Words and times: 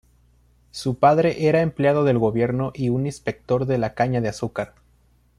Su 0.71 0.97
padre 0.97 1.45
era 1.47 1.61
empleado 1.61 2.03
del 2.03 2.17
gobierno 2.17 2.71
y 2.73 2.89
un 2.89 3.05
inspector 3.05 3.67
de 3.67 3.77
la 3.77 3.93
caña 3.93 4.19
de 4.19 4.29
azúcar. 4.29 4.73